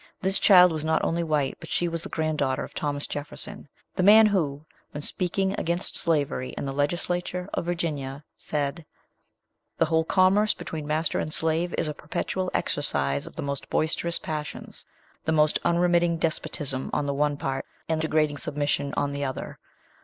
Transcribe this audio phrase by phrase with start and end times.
[0.19, 4.01] This child was not only white, but she was the granddaughter of Thomas Jefferson, the
[4.01, 8.83] man who, when speaking against slavery in the legislature of Virginia, said,
[9.77, 14.17] "The whole commerce between master and slave is a perpetual exercise of the most boisterous
[14.17, 14.87] passions;
[15.25, 19.59] the most unremitting despotism on the one part, and degrading submission on the other.